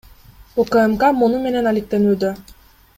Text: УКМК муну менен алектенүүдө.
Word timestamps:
УКМК 0.63 1.03
муну 1.19 1.41
менен 1.45 1.73
алектенүүдө. 1.75 2.37